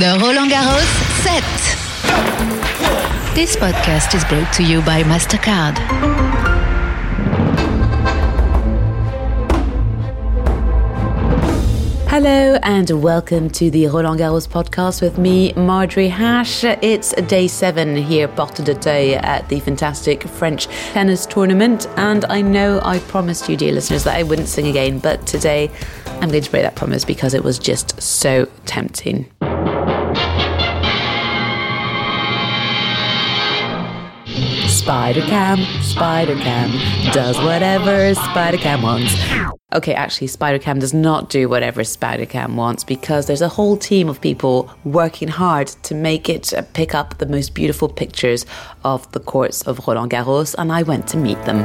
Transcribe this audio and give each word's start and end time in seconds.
The 0.00 0.18
Roland 0.18 0.50
Garros 0.50 0.90
set. 1.20 1.44
This 3.34 3.54
podcast 3.54 4.14
is 4.14 4.24
brought 4.24 4.50
to 4.54 4.62
you 4.62 4.80
by 4.80 5.02
MasterCard. 5.02 5.76
Hello 12.08 12.58
and 12.62 12.90
welcome 13.02 13.50
to 13.50 13.70
the 13.70 13.88
Roland 13.88 14.20
Garros 14.20 14.48
podcast 14.48 15.02
with 15.02 15.18
me, 15.18 15.52
Marjorie 15.52 16.08
Hash. 16.08 16.64
It's 16.64 17.12
day 17.12 17.46
seven 17.46 17.94
here, 17.94 18.26
Porte 18.26 18.64
d'Auteuil, 18.64 19.22
at 19.22 19.50
the 19.50 19.60
fantastic 19.60 20.22
French 20.22 20.66
tennis 20.94 21.26
tournament. 21.26 21.86
And 21.98 22.24
I 22.24 22.40
know 22.40 22.80
I 22.82 23.00
promised 23.00 23.50
you, 23.50 23.56
dear 23.58 23.72
listeners, 23.72 24.04
that 24.04 24.16
I 24.16 24.22
wouldn't 24.22 24.48
sing 24.48 24.66
again, 24.66 24.98
but 24.98 25.26
today 25.26 25.70
I'm 26.06 26.30
going 26.30 26.42
to 26.42 26.50
break 26.50 26.62
that 26.62 26.74
promise 26.74 27.04
because 27.04 27.34
it 27.34 27.44
was 27.44 27.58
just 27.58 28.00
so 28.00 28.46
tempting. 28.64 29.30
Spider 34.90 35.22
Cam, 35.22 35.58
Spider 35.82 36.34
Cam 36.34 37.12
does 37.12 37.38
whatever 37.38 38.12
Spider 38.12 38.56
Cam 38.56 38.82
wants. 38.82 39.14
Okay, 39.72 39.94
actually, 39.94 40.26
Spider 40.26 40.58
Cam 40.58 40.80
does 40.80 40.92
not 40.92 41.30
do 41.30 41.48
whatever 41.48 41.84
Spider 41.84 42.26
Cam 42.26 42.56
wants 42.56 42.82
because 42.82 43.26
there's 43.26 43.40
a 43.40 43.48
whole 43.48 43.76
team 43.76 44.08
of 44.08 44.20
people 44.20 44.68
working 44.82 45.28
hard 45.28 45.68
to 45.84 45.94
make 45.94 46.28
it 46.28 46.52
uh, 46.52 46.62
pick 46.72 46.92
up 46.92 47.18
the 47.18 47.26
most 47.26 47.54
beautiful 47.54 47.88
pictures 47.88 48.44
of 48.82 49.08
the 49.12 49.20
courts 49.20 49.62
of 49.62 49.78
Roland 49.86 50.10
Garros, 50.10 50.56
and 50.58 50.72
I 50.72 50.82
went 50.82 51.06
to 51.10 51.16
meet 51.16 51.40
them. 51.44 51.64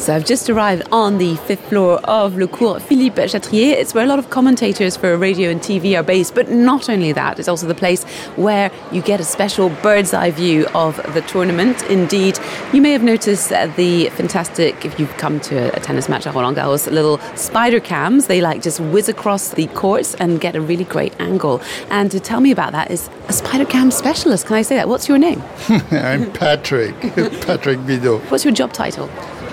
So 0.00 0.14
I've 0.16 0.24
just 0.24 0.48
arrived 0.48 0.82
on 0.92 1.18
the 1.18 1.36
fifth 1.36 1.68
floor 1.68 2.00
of 2.04 2.38
Le 2.38 2.48
Court 2.48 2.80
Philippe 2.80 3.22
Chatrier. 3.22 3.74
It's 3.74 3.92
where 3.92 4.02
a 4.02 4.06
lot 4.06 4.18
of 4.18 4.30
commentators 4.30 4.96
for 4.96 5.14
radio 5.18 5.50
and 5.50 5.60
TV 5.60 5.94
are 5.94 6.02
based, 6.02 6.34
but 6.34 6.48
not 6.48 6.88
only 6.88 7.12
that, 7.12 7.38
it's 7.38 7.48
also 7.48 7.66
the 7.66 7.74
place 7.74 8.04
where 8.36 8.70
you 8.92 9.02
get 9.02 9.20
a 9.20 9.24
special 9.24 9.68
bird's 9.82 10.14
eye 10.14 10.30
view 10.30 10.66
of 10.68 10.96
the 11.12 11.20
tournament. 11.20 11.82
Indeed, 11.90 12.38
you 12.72 12.80
may 12.80 12.92
have 12.92 13.02
noticed 13.02 13.50
the 13.50 14.08
fantastic, 14.14 14.86
if 14.86 14.98
you've 14.98 15.14
come 15.18 15.38
to 15.40 15.76
a 15.76 15.80
tennis 15.80 16.08
match 16.08 16.26
at 16.26 16.34
Roland 16.34 16.56
Garros, 16.56 16.90
little 16.90 17.18
spider 17.36 17.78
cams. 17.78 18.26
They 18.26 18.40
like 18.40 18.62
just 18.62 18.80
whiz 18.80 19.10
across 19.10 19.50
the 19.50 19.66
courts 19.66 20.14
and 20.14 20.40
get 20.40 20.56
a 20.56 20.62
really 20.62 20.84
great 20.84 21.14
angle. 21.20 21.60
And 21.90 22.10
to 22.10 22.18
tell 22.18 22.40
me 22.40 22.52
about 22.52 22.72
that 22.72 22.90
is 22.90 23.10
a 23.28 23.34
spider 23.34 23.66
cam 23.66 23.90
specialist. 23.90 24.46
Can 24.46 24.56
I 24.56 24.62
say 24.62 24.76
that? 24.76 24.88
What's 24.88 25.08
your 25.10 25.18
name? 25.18 25.42
I'm 25.90 26.32
Patrick, 26.32 26.98
Patrick 27.42 27.80
Bidot. 27.80 28.30
What's 28.30 28.46
your 28.46 28.54
job 28.54 28.72
title? 28.72 29.10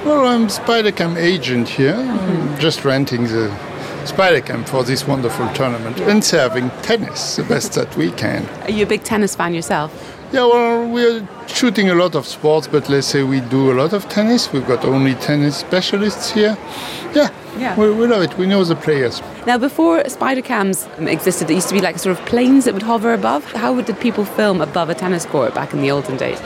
Well, 0.08 0.25
I'm 0.25 0.47
Spidercam 0.47 1.17
agent 1.17 1.67
here, 1.67 1.94
I'm 1.94 2.17
mm-hmm. 2.17 2.59
just 2.61 2.86
renting 2.86 3.23
the 3.23 3.50
Spidercam 4.05 4.66
for 4.66 4.81
this 4.81 5.05
wonderful 5.05 5.49
tournament 5.49 5.99
and 5.99 6.23
serving 6.23 6.69
tennis 6.81 7.36
the 7.36 7.44
best 7.44 7.73
that 7.73 7.94
we 7.97 8.11
can. 8.11 8.47
Are 8.61 8.72
you 8.72 8.83
a 8.83 8.88
big 8.88 9.03
tennis 9.03 9.36
fan 9.36 9.53
yourself? 9.53 9.91
Yeah, 10.31 10.45
well, 10.45 10.88
we're 10.88 11.27
shooting 11.47 11.89
a 11.89 11.94
lot 11.94 12.16
of 12.16 12.25
sports, 12.25 12.67
but 12.67 12.88
let's 12.88 13.08
say 13.08 13.23
we 13.23 13.41
do 13.41 13.69
a 13.69 13.75
lot 13.75 13.91
of 13.91 14.08
tennis. 14.08 14.53
We've 14.53 14.66
got 14.66 14.86
only 14.86 15.14
tennis 15.16 15.58
specialists 15.58 16.31
here. 16.31 16.58
Yeah, 17.14 17.30
Yeah. 17.58 17.77
We, 17.77 17.92
we 17.92 18.08
love 18.08 18.21
it. 18.21 18.38
We 18.38 18.45
know 18.47 18.64
the 18.64 18.77
players. 18.77 19.21
Now, 19.45 19.58
before 19.58 20.08
spider 20.08 20.42
cams 20.42 20.88
existed, 20.99 21.49
there 21.49 21.55
used 21.55 21.67
to 21.67 21.73
be 21.73 21.81
like 21.81 21.99
sort 21.99 22.17
of 22.17 22.25
planes 22.25 22.64
that 22.64 22.73
would 22.73 22.83
hover 22.83 23.14
above. 23.14 23.44
How 23.52 23.73
would 23.73 23.86
did 23.86 23.99
people 23.99 24.23
film 24.23 24.61
above 24.61 24.89
a 24.89 24.95
tennis 24.95 25.25
court 25.25 25.53
back 25.53 25.73
in 25.73 25.81
the 25.81 25.92
olden 25.92 26.16
days? 26.16 26.39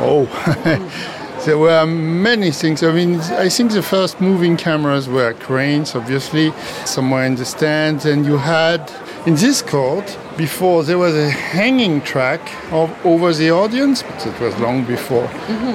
Oh, 0.00 0.26
mm. 0.62 1.17
There 1.48 1.56
were 1.56 1.86
many 1.86 2.50
things. 2.50 2.82
I 2.82 2.92
mean, 2.92 3.20
I 3.46 3.48
think 3.48 3.72
the 3.72 3.82
first 3.82 4.20
moving 4.20 4.58
cameras 4.58 5.08
were 5.08 5.32
cranes, 5.32 5.94
obviously, 5.94 6.52
somewhere 6.84 7.24
in 7.24 7.36
the 7.36 7.46
stands, 7.46 8.04
and 8.04 8.26
you 8.26 8.36
had 8.36 8.92
in 9.24 9.34
this 9.34 9.62
court 9.62 10.18
before 10.36 10.84
there 10.84 10.98
was 10.98 11.14
a 11.14 11.30
hanging 11.30 12.02
track 12.02 12.40
of, 12.70 12.90
over 13.06 13.32
the 13.32 13.50
audience. 13.50 14.02
That 14.02 14.38
was 14.40 14.54
long 14.60 14.84
before, 14.84 15.26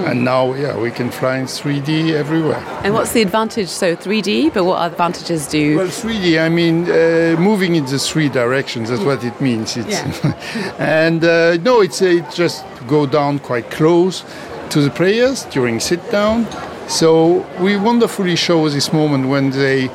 and 0.07 0.23
now, 0.23 0.53
yeah, 0.53 0.78
we 0.78 0.91
can 0.91 1.09
fly 1.09 1.38
in 1.38 1.47
3D 1.47 2.11
everywhere. 2.11 2.63
And 2.84 2.94
what's 2.94 3.13
the 3.13 3.23
advantage? 3.23 3.69
So 3.69 3.95
3D, 3.95 4.53
but 4.53 4.66
what 4.66 4.79
advantages 4.91 5.47
do? 5.47 5.78
Well, 5.78 5.88
3D, 5.88 6.40
I 6.40 6.50
mean, 6.50 6.84
uh, 6.84 7.35
moving 7.40 7.73
in 7.73 7.85
the 7.85 7.97
three 7.97 8.29
directions, 8.29 8.90
that's 8.91 9.01
what 9.01 9.23
it 9.23 9.41
means. 9.41 9.75
It's 9.75 10.23
and 10.79 11.23
uh, 11.23 11.57
no, 11.57 11.81
it's, 11.81 12.00
uh, 12.03 12.19
it 12.19 12.29
just 12.29 12.63
go 12.88 13.07
down 13.07 13.40
quite 13.40 13.72
close 13.72 14.23
to 14.69 14.81
the 14.81 14.90
players 14.90 15.46
during 15.46 15.79
sit 15.79 16.12
down. 16.12 16.47
So 16.90 17.46
we 17.62 17.78
wonderfully 17.78 18.35
show 18.35 18.69
this 18.69 18.91
moment 18.91 19.28
when 19.28 19.51
they 19.51 19.90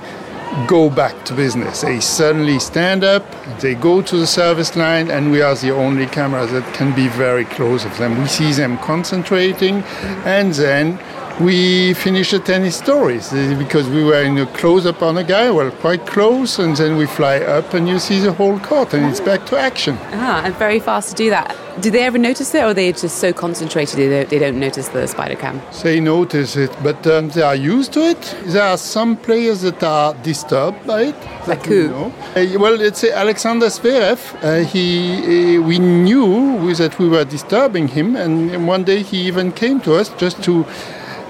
go 0.67 0.89
back 0.91 1.25
to 1.27 1.34
business. 1.34 1.83
They 1.83 2.01
suddenly 2.01 2.59
stand 2.59 3.05
up, 3.05 3.25
they 3.61 3.75
go 3.75 4.01
to 4.03 4.17
the 4.17 4.27
service 4.27 4.75
line, 4.77 5.11
and 5.11 5.31
we 5.31 5.43
are 5.43 5.55
the 5.55 5.71
only 5.71 6.07
camera 6.07 6.47
that 6.47 6.75
can 6.75 6.95
be 6.95 7.09
very 7.09 7.45
close 7.45 7.84
of 7.84 7.97
them. 7.99 8.19
We 8.19 8.27
see 8.27 8.53
them 8.53 8.78
concentrating, 8.78 9.83
and 10.25 10.53
then 10.55 10.99
we 11.41 11.94
finish 11.94 12.32
the 12.32 12.41
tennis 12.41 12.76
stories 12.76 13.32
uh, 13.32 13.54
because 13.59 13.88
we 13.88 14.03
were 14.03 14.22
in 14.22 14.38
a 14.38 14.47
close 14.47 14.87
up 14.87 15.03
on 15.03 15.16
a 15.19 15.25
guy, 15.25 15.50
well, 15.50 15.71
quite 15.71 16.04
close, 16.06 16.59
and 16.59 16.76
then 16.76 16.97
we 16.97 17.06
fly 17.06 17.38
up 17.38 17.75
and 17.75 17.88
you 17.88 17.99
see 17.99 18.19
the 18.19 18.32
whole 18.32 18.59
court 18.59 18.93
and 18.94 19.04
it's 19.06 19.21
back 19.21 19.47
to 19.47 19.56
action. 19.56 19.97
Ah, 20.12 20.43
and 20.44 20.54
very 20.56 20.81
fast 20.81 21.10
to 21.10 21.15
do 21.15 21.31
that. 21.31 21.56
Do 21.81 21.93
they 21.93 22.03
ever 22.03 22.19
notice 22.19 22.53
it, 22.54 22.59
or 22.59 22.66
are 22.66 22.75
they 22.75 22.91
just 22.91 23.19
so 23.19 23.32
concentrated 23.32 23.97
they 23.97 24.09
don't, 24.09 24.28
they 24.28 24.38
don't 24.41 24.59
notice 24.59 24.88
the 24.88 25.06
spider 25.06 25.37
cam? 25.37 25.62
They 25.84 26.00
notice 26.00 26.56
it, 26.56 26.77
but 26.82 27.06
um, 27.06 27.28
they 27.28 27.43
are 27.43 27.54
used 27.54 27.93
to 27.93 28.00
it. 28.00 28.21
There 28.47 28.65
are 28.65 28.77
some 28.77 29.16
players 29.16 29.60
that 29.60 29.81
are 29.84 30.15
disturbed 30.15 30.84
by 30.87 31.03
it. 31.03 31.16
Like 31.47 31.65
who? 31.66 31.93
Uh, 31.94 32.12
well, 32.59 32.81
it's 32.81 33.04
uh, 33.04 33.12
Alexander 33.15 33.66
Zverev. 33.66 34.19
Uh, 34.43 34.65
he, 34.65 35.56
uh, 35.56 35.62
we 35.62 35.78
knew 35.78 36.75
that 36.75 36.98
we 36.98 37.09
were 37.09 37.25
disturbing 37.25 37.87
him, 37.87 38.16
and 38.16 38.66
one 38.66 38.82
day 38.82 39.03
he 39.03 39.19
even 39.28 39.53
came 39.53 39.81
to 39.82 39.94
us 39.94 40.09
just 40.19 40.43
to 40.43 40.66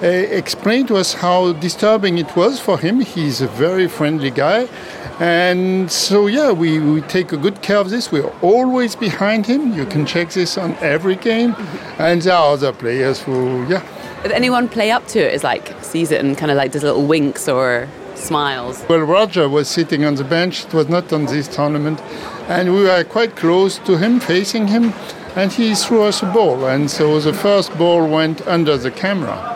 uh, 0.03 0.07
explain 0.07 0.87
to 0.87 0.97
us 0.97 1.15
how 1.15 1.53
disturbing 1.55 2.19
it 2.19 2.37
was 2.37 2.61
for 2.61 2.79
him. 2.79 3.01
He's 3.01 3.41
a 3.41 3.49
very 3.49 3.89
friendly 3.89 4.31
guy. 4.31 4.69
And 5.21 5.91
so, 5.91 6.29
yeah, 6.29 6.53
we, 6.53 6.79
we 6.79 7.01
take 7.03 7.33
a 7.33 7.37
good 7.37 7.61
care 7.63 7.79
of 7.79 7.91
this. 7.91 8.13
We're 8.13 8.33
always 8.41 8.95
behind 8.95 9.47
him. 9.47 9.73
You 9.73 9.85
can 9.85 10.07
check 10.07 10.31
this 10.31 10.57
on 10.57 10.75
every 10.75 11.17
game. 11.17 11.57
And 11.99 12.23
there 12.23 12.35
are 12.35 12.53
other 12.53 12.73
players 12.73 13.21
who, 13.21 13.67
yeah, 13.67 13.83
Does 14.23 14.31
anyone 14.31 14.69
play 14.69 14.93
up 14.93 15.07
to 15.09 15.19
it? 15.19 15.35
Is 15.35 15.43
like 15.43 15.75
sees 15.83 16.13
it 16.13 16.25
and 16.25 16.39
kind 16.39 16.53
of 16.53 16.57
like 16.57 16.71
does 16.71 16.85
little 16.85 17.05
winks 17.05 17.49
or 17.49 17.89
smiles? 18.15 18.85
Well, 18.89 19.01
Roger 19.01 19.49
was 19.49 19.69
sitting 19.69 20.05
on 20.05 20.15
the 20.15 20.25
bench. 20.25 20.65
It 20.65 20.75
was 20.75 20.89
not 20.89 21.13
on 21.13 21.27
this 21.27 21.49
tournament. 21.49 22.01
And 22.49 22.73
we 22.73 22.85
were 22.85 23.03
quite 23.03 23.35
close 23.35 23.79
to 23.79 23.99
him, 23.99 24.21
facing 24.21 24.69
him. 24.69 24.93
And 25.37 25.53
he 25.53 25.75
threw 25.75 26.03
us 26.03 26.23
a 26.23 26.27
ball. 26.27 26.67
And 26.67 26.91
so 26.91 27.21
the 27.21 27.33
first 27.33 27.77
ball 27.79 28.07
went 28.07 28.47
under 28.47 28.77
the 28.77 28.91
camera. 28.91 29.55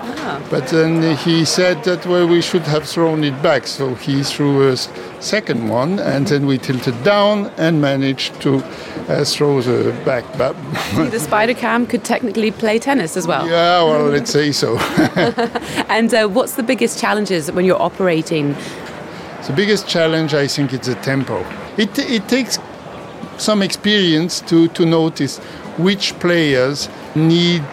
But 0.51 0.69
then 0.69 1.17
he 1.17 1.45
said 1.45 1.83
that 1.85 2.07
well, 2.07 2.29
we 2.29 2.41
should 2.43 2.63
have 2.63 2.85
thrown 2.85 3.25
it 3.25 3.43
back. 3.43 3.67
So 3.67 3.95
he 3.95 4.23
threw 4.23 4.69
a 4.69 4.77
second 5.21 5.69
one. 5.69 5.99
And 5.99 6.27
then 6.27 6.47
we 6.47 6.59
tilted 6.59 7.03
down 7.03 7.51
and 7.57 7.81
managed 7.81 8.41
to 8.43 8.63
uh, 9.09 9.25
throw 9.25 9.61
the 9.61 9.93
back. 10.05 10.25
back. 10.39 10.55
the 11.11 11.19
spider 11.19 11.55
cam 11.55 11.87
could 11.87 12.05
technically 12.05 12.51
play 12.51 12.79
tennis 12.79 13.17
as 13.17 13.27
well. 13.27 13.47
yeah, 13.49 13.83
well, 13.83 14.05
let's 14.09 14.31
say 14.31 14.53
so. 14.53 14.79
And 15.89 16.15
uh, 16.15 16.29
what's 16.29 16.55
the 16.55 16.63
biggest 16.63 16.99
challenges 16.99 17.51
when 17.53 17.65
you're 17.65 17.81
operating? 17.81 18.55
The 19.47 19.53
biggest 19.55 19.89
challenge, 19.89 20.35
I 20.35 20.47
think, 20.47 20.73
is 20.73 20.87
the 20.87 20.95
tempo. 20.97 21.45
It, 21.77 21.99
it 21.99 22.29
takes 22.29 22.59
some 23.39 23.61
experience 23.63 24.41
to, 24.43 24.69
to 24.69 24.87
notice 24.87 25.41
which 25.79 26.19
players 26.21 26.89
need 27.15 27.65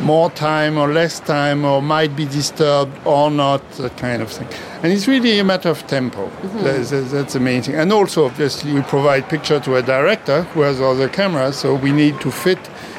more 0.00 0.30
time 0.30 0.76
or 0.78 0.92
less 0.92 1.20
time 1.20 1.64
or 1.64 1.80
might 1.80 2.16
be 2.16 2.24
disturbed 2.24 2.92
or 3.06 3.30
not, 3.30 3.68
that 3.72 3.96
kind 3.96 4.20
of 4.20 4.30
thing. 4.30 4.48
And 4.82 4.92
it's 4.92 5.06
really 5.06 5.38
a 5.38 5.44
matter 5.44 5.68
of 5.68 5.86
tempo. 5.86 6.26
Mm-hmm. 6.26 6.64
That's, 6.64 6.90
that's- 6.90 7.12
that's 7.12 7.32
the 7.34 7.40
main 7.40 7.62
thing. 7.62 7.76
And 7.76 7.92
also, 7.92 8.24
obviously, 8.24 8.72
we 8.72 8.82
provide 8.82 9.28
picture 9.28 9.60
to 9.60 9.76
a 9.76 9.82
director 9.82 10.42
who 10.42 10.62
has 10.62 10.80
other 10.80 11.08
cameras, 11.08 11.56
so 11.56 11.74
we 11.74 11.92
need 11.92 12.20
to 12.20 12.30
fit 12.30 12.58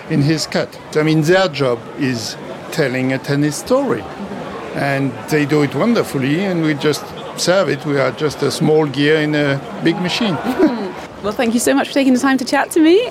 in 0.09 0.21
his 0.21 0.47
cut. 0.47 0.79
I 0.95 1.03
mean, 1.03 1.21
their 1.21 1.47
job 1.49 1.79
is 1.97 2.37
telling 2.71 3.13
a 3.13 3.19
tennis 3.19 3.57
story 3.57 4.01
mm-hmm. 4.01 4.77
and 4.79 5.11
they 5.29 5.45
do 5.45 5.61
it 5.61 5.75
wonderfully 5.75 6.43
and 6.43 6.63
we 6.63 6.73
just 6.73 7.05
serve 7.37 7.69
it 7.69 7.85
we 7.85 7.99
are 7.99 8.11
just 8.11 8.41
a 8.41 8.49
small 8.49 8.87
gear 8.87 9.17
in 9.17 9.35
a 9.35 9.81
big 9.83 9.95
machine 10.01 10.35
mm-hmm. 10.35 10.83
Well, 11.23 11.31
thank 11.31 11.53
you 11.53 11.59
so 11.61 11.73
much 11.73 11.87
for 11.87 11.93
taking 11.93 12.13
the 12.13 12.19
time 12.19 12.37
to 12.37 12.43
chat 12.43 12.69
to 12.71 12.81
me. 12.81 13.09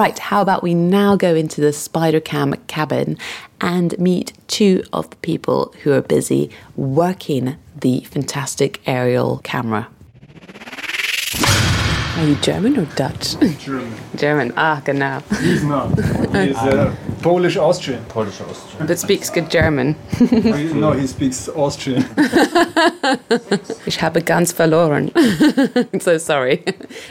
Right, 0.00 0.18
how 0.18 0.40
about 0.40 0.62
we 0.62 0.72
now 0.72 1.14
go 1.14 1.34
into 1.34 1.60
the 1.60 1.74
spider 1.74 2.20
cam 2.20 2.54
cabin 2.68 3.18
and 3.60 3.98
meet 3.98 4.32
two 4.48 4.82
of 4.94 5.10
the 5.10 5.16
people 5.16 5.74
who 5.82 5.92
are 5.92 6.00
busy 6.00 6.48
working 6.74 7.56
the 7.78 8.00
fantastic 8.04 8.80
aerial 8.86 9.42
camera. 9.44 9.88
Are 12.16 12.24
you 12.24 12.34
German 12.36 12.78
or 12.78 12.86
Dutch? 12.96 13.38
German. 13.58 13.94
German, 14.16 14.54
ah, 14.56 14.80
genau. 14.82 15.20
He's 15.38 15.64
not. 15.64 15.90
He's 15.98 16.56
uh, 16.56 16.96
Polish 17.22 17.56
Austrian. 17.56 18.02
Polish 18.06 18.40
Austrian. 18.40 18.86
But 18.86 18.98
speaks 18.98 19.30
good 19.30 19.50
German. 19.50 19.94
Oh, 20.32 20.74
no, 20.74 20.92
he 20.92 21.06
speaks 21.06 21.48
Austrian. 21.48 22.04
Ich 23.86 24.00
habe 24.02 24.22
ganz 24.22 24.52
verloren. 24.52 25.10
so 26.00 26.18
sorry. 26.18 26.62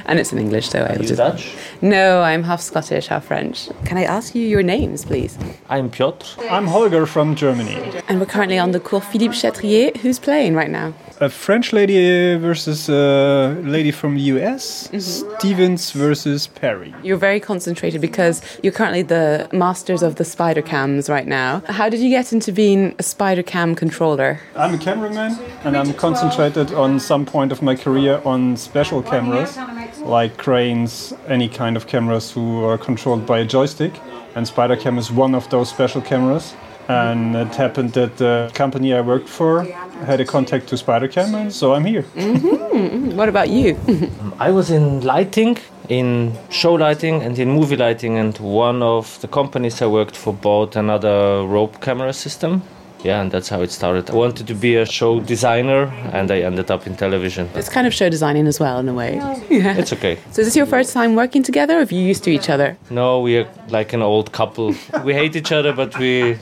And 0.06 0.20
it's 0.20 0.32
in 0.32 0.40
English, 0.40 0.70
so 0.70 0.80
I'll 0.80 0.96
Are 0.98 1.02
you 1.02 1.08
just. 1.08 1.18
Dutch? 1.18 1.54
No, 1.82 2.22
I'm 2.22 2.44
half 2.44 2.62
Scottish, 2.62 3.08
half 3.08 3.26
French. 3.26 3.70
Can 3.86 3.98
I 3.98 4.04
ask 4.04 4.34
you 4.36 4.46
your 4.46 4.64
names, 4.64 5.06
please? 5.06 5.38
I'm 5.70 5.90
Piotr. 5.90 6.26
I'm 6.50 6.68
Holger 6.68 7.06
from 7.06 7.36
Germany. 7.36 7.76
And 8.08 8.20
we're 8.20 8.26
currently 8.26 8.60
on 8.60 8.72
the 8.72 8.80
Court 8.80 9.04
Philippe 9.04 9.36
Chatrier. 9.36 9.96
Who's 9.98 10.20
playing 10.20 10.56
right 10.56 10.70
now? 10.72 10.94
A 11.22 11.30
French 11.30 11.74
lady 11.74 12.38
versus 12.38 12.88
a 12.88 13.54
lady 13.62 13.92
from 13.92 14.16
the 14.16 14.22
US. 14.34 14.88
Mm-hmm. 14.88 15.36
Stevens 15.38 15.92
versus 15.92 16.48
Parry. 16.48 16.96
You're 17.04 17.18
very 17.18 17.42
concentrated 17.42 18.00
because 18.00 18.42
you're 18.64 18.72
currently 18.72 19.02
the 19.02 19.50
masters 19.52 20.02
of 20.02 20.16
the 20.16 20.24
spider 20.24 20.62
cams 20.62 21.10
right 21.10 21.28
now. 21.28 21.62
How 21.68 21.90
did 21.90 22.00
you 22.00 22.10
get 22.10 22.32
into 22.32 22.54
being 22.54 22.96
a 23.00 23.04
spider 23.04 23.44
cam 23.44 23.76
controller? 23.76 24.40
I'm 24.56 24.76
a 24.76 24.78
cameraman 24.78 25.38
and 25.66 25.76
I'm 25.76 25.94
concentrated 25.96 26.72
on 26.72 27.02
some 27.02 27.26
point 27.26 27.52
of 27.52 27.62
my 27.62 27.76
career 27.76 28.22
on 28.24 28.56
special 28.56 29.04
cameras 29.04 29.58
like 30.00 30.38
cranes, 30.38 31.12
any 31.28 31.50
kind 31.50 31.76
of 31.76 31.86
cameras 31.86 32.32
who 32.32 32.64
are 32.64 32.78
controlled 32.78 33.26
by 33.26 33.40
a 33.40 33.46
joystick. 33.46 33.94
And 34.36 34.48
Spider 34.48 34.78
Cam 34.78 34.98
is 34.98 35.12
one 35.12 35.36
of 35.36 35.50
those 35.50 35.70
special 35.70 36.02
cameras. 36.02 36.56
And 36.90 37.36
it 37.36 37.54
happened 37.54 37.94
that 37.94 38.18
the 38.18 38.50
company 38.56 38.96
I 38.96 39.02
worked 39.02 39.30
for 39.30 39.64
had 40.06 40.20
a 40.20 40.26
contact 40.26 40.68
to 40.70 40.76
Spidercam, 40.76 41.36
and 41.36 41.54
so 41.54 41.74
I'm 41.76 41.86
here. 41.86 42.02
Mm-hmm, 42.16 42.48
mm-hmm. 42.48 43.16
What 43.16 43.30
about 43.30 43.50
you? 43.50 43.78
I 44.40 44.50
was 44.50 44.72
in 44.72 45.02
lighting, 45.02 45.60
in 45.88 46.36
show 46.50 46.74
lighting, 46.74 47.22
and 47.22 47.38
in 47.38 47.52
movie 47.52 47.76
lighting, 47.76 48.18
and 48.18 48.36
one 48.40 48.82
of 48.82 49.22
the 49.22 49.28
companies 49.28 49.84
I 49.84 49.86
worked 49.86 50.16
for 50.16 50.34
bought 50.34 50.76
another 50.76 51.46
rope 51.46 51.80
camera 51.80 52.12
system. 52.12 52.64
Yeah, 53.04 53.22
and 53.22 53.32
that's 53.32 53.48
how 53.48 53.62
it 53.62 53.72
started. 53.72 54.10
I 54.10 54.14
wanted 54.14 54.46
to 54.48 54.54
be 54.54 54.76
a 54.76 54.86
show 54.86 55.20
designer, 55.22 55.84
and 56.12 56.30
I 56.32 56.40
ended 56.42 56.70
up 56.70 56.86
in 56.86 56.96
television. 56.96 57.50
it's 57.56 57.70
kind 57.70 57.88
of 57.88 57.94
show 57.94 58.10
designing 58.10 58.46
as 58.48 58.60
well, 58.60 58.80
in 58.80 58.90
a 58.90 58.94
way. 58.94 59.16
Yeah. 59.50 59.78
It's 59.78 59.94
okay. 59.94 60.18
So 60.32 60.42
is 60.42 60.48
this 60.48 60.56
your 60.56 60.66
first 60.66 60.94
time 60.94 61.16
working 61.16 61.42
together, 61.44 61.78
or 61.78 61.80
have 61.80 61.92
you 61.92 62.02
used 62.02 62.24
to 62.26 62.30
each 62.30 62.50
other? 62.50 62.78
No, 62.90 63.22
we 63.22 63.38
are 63.38 63.48
like 63.70 63.94
an 63.94 64.02
old 64.02 64.32
couple. 64.32 64.76
We 65.04 65.14
hate 65.14 65.36
each 65.36 65.52
other, 65.52 65.72
but 65.74 65.98
we 65.98 66.38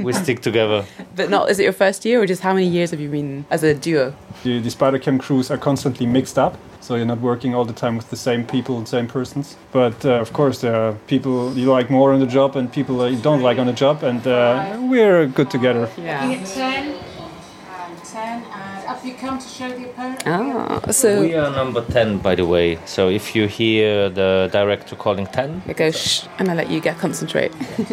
we 0.00 0.12
stick 0.12 0.40
together. 0.42 0.84
But 1.16 1.28
not, 1.30 1.50
is 1.50 1.58
it 1.58 1.64
your 1.64 1.72
first 1.72 2.04
year, 2.04 2.22
or 2.22 2.26
just 2.26 2.42
how 2.42 2.52
many 2.54 2.66
years 2.66 2.90
have 2.92 3.00
you 3.00 3.08
been 3.10 3.44
as 3.50 3.62
a 3.62 3.74
duo? 3.74 4.14
The, 4.42 4.60
the 4.60 4.68
Spidercam 4.70 5.18
crews 5.18 5.50
are 5.50 5.58
constantly 5.58 6.06
mixed 6.06 6.38
up, 6.38 6.56
so 6.80 6.94
you're 6.94 7.06
not 7.06 7.20
working 7.20 7.54
all 7.54 7.64
the 7.64 7.72
time 7.72 7.96
with 7.96 8.10
the 8.10 8.16
same 8.16 8.44
people, 8.46 8.84
same 8.86 9.08
persons. 9.08 9.56
But 9.72 10.04
uh, 10.04 10.20
of 10.20 10.32
course, 10.32 10.60
there 10.60 10.74
are 10.74 10.92
people 11.08 11.52
you 11.56 11.70
like 11.70 11.90
more 11.90 12.12
on 12.12 12.20
the 12.20 12.26
job 12.26 12.54
and 12.56 12.72
people 12.72 12.98
that 12.98 13.10
you 13.10 13.18
don't 13.18 13.42
like 13.42 13.58
on 13.58 13.66
the 13.66 13.72
job, 13.72 14.02
and 14.04 14.24
uh, 14.26 14.76
we're 14.82 15.26
good 15.26 15.50
together. 15.50 15.88
Yeah. 15.96 16.20
10 16.44 16.94
and 16.94 18.04
10 18.04 18.44
and 18.44 18.86
up 18.86 19.04
you 19.04 19.14
come 19.14 19.38
to 19.38 19.48
show 19.48 19.68
the 19.68 19.84
opponent. 19.90 20.22
Ah, 20.26 20.80
so 20.92 21.20
We 21.20 21.34
are 21.34 21.50
number 21.50 21.82
10, 21.84 22.18
by 22.18 22.34
the 22.36 22.46
way. 22.46 22.78
So 22.86 23.08
if 23.08 23.34
you 23.34 23.48
hear 23.48 24.08
the 24.08 24.48
director 24.52 24.94
calling 24.96 25.26
10, 25.26 25.62
I 25.66 25.72
go 25.72 25.90
shh, 25.90 26.26
and 26.38 26.48
I 26.50 26.54
let 26.54 26.70
you 26.70 26.80
get 26.80 26.98
concentrate. 26.98 27.52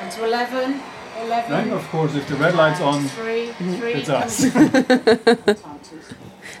And 0.00 0.12
to 0.12 0.24
11, 0.26 0.80
11, 1.24 1.52
And 1.52 1.72
of 1.72 1.86
course, 1.88 2.14
if 2.14 2.28
the 2.28 2.36
red 2.36 2.54
light's 2.54 2.80
on, 2.80 3.04
3, 3.04 3.52
3. 3.52 3.92
it's 3.94 4.08
us. 4.08 4.44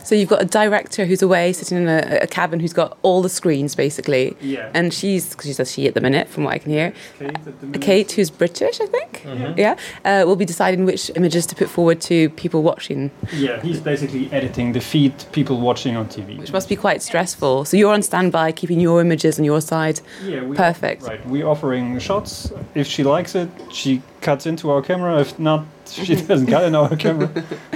So 0.04 0.14
you've 0.14 0.28
got 0.28 0.42
a 0.42 0.44
director 0.44 1.06
who's 1.06 1.22
away, 1.22 1.54
sitting 1.54 1.78
in 1.78 1.88
a, 1.88 2.18
a 2.22 2.26
cabin, 2.26 2.60
who's 2.60 2.74
got 2.74 2.98
all 3.00 3.22
the 3.22 3.30
screens 3.30 3.74
basically. 3.74 4.36
Yeah. 4.40 4.70
And 4.74 4.92
she's, 4.92 5.30
because 5.30 5.46
she's 5.46 5.60
a 5.60 5.64
she 5.64 5.86
at 5.86 5.94
the 5.94 6.02
minute, 6.02 6.28
from 6.28 6.44
what 6.44 6.52
I 6.52 6.58
can 6.58 6.72
hear. 6.72 6.92
Kate 7.18 7.30
at 7.34 7.44
the 7.60 7.66
minute. 7.66 7.80
Kate, 7.80 8.12
who's 8.12 8.28
British, 8.28 8.82
I 8.82 8.86
think. 8.86 9.24
Yeah, 9.56 9.76
uh, 10.04 10.24
will 10.26 10.36
be 10.36 10.44
deciding 10.44 10.84
which 10.84 11.10
images 11.16 11.46
to 11.46 11.54
put 11.54 11.70
forward 11.70 12.02
to 12.02 12.28
people 12.30 12.62
watching, 12.62 13.10
Yeah, 13.32 13.62
he's 13.62 13.80
basically 13.80 14.30
editing 14.30 14.72
the 14.72 14.80
feed 14.80 15.14
people 15.32 15.58
watching 15.58 15.96
on 15.96 16.08
TV. 16.08 16.38
which 16.38 16.52
must 16.52 16.68
be 16.68 16.76
quite 16.76 17.00
stressful. 17.02 17.64
So 17.64 17.78
you're 17.78 17.92
on 17.92 18.02
standby, 18.02 18.52
keeping 18.52 18.80
your 18.80 19.00
images 19.00 19.38
on 19.38 19.44
your 19.46 19.62
side. 19.62 20.02
Yeah, 20.22 20.42
we, 20.42 20.54
Perfect. 20.54 21.04
Right, 21.04 21.26
we're 21.26 21.46
offering 21.46 21.98
shots. 21.98 22.52
If 22.74 22.86
she 22.86 23.04
likes 23.04 23.34
it, 23.34 23.48
she 23.72 24.02
cuts 24.24 24.46
into 24.46 24.70
our 24.70 24.82
camera. 24.82 25.20
If 25.20 25.38
not, 25.38 25.66
she 25.86 26.16
doesn't 26.16 26.48
cut 26.48 26.64
in 26.64 26.74
our 26.74 26.96
camera. 27.04 27.30